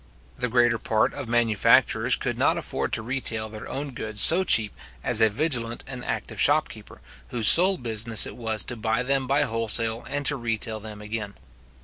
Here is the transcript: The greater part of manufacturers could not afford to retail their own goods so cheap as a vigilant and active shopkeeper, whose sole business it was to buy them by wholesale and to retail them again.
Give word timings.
The 0.35 0.47
greater 0.49 0.79
part 0.79 1.13
of 1.13 1.29
manufacturers 1.29 2.15
could 2.15 2.35
not 2.35 2.57
afford 2.57 2.91
to 2.93 3.03
retail 3.03 3.49
their 3.49 3.67
own 3.69 3.91
goods 3.91 4.19
so 4.19 4.43
cheap 4.43 4.73
as 5.03 5.21
a 5.21 5.29
vigilant 5.29 5.83
and 5.85 6.03
active 6.03 6.41
shopkeeper, 6.41 7.01
whose 7.27 7.47
sole 7.47 7.77
business 7.77 8.25
it 8.25 8.35
was 8.35 8.63
to 8.63 8.75
buy 8.75 9.03
them 9.03 9.27
by 9.27 9.43
wholesale 9.43 10.03
and 10.09 10.25
to 10.25 10.37
retail 10.37 10.79
them 10.79 11.03
again. 11.03 11.35